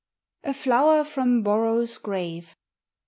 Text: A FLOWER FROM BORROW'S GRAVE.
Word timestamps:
A 0.43 0.51
FLOWER 0.55 1.03
FROM 1.03 1.43
BORROW'S 1.43 1.99
GRAVE. 1.99 2.55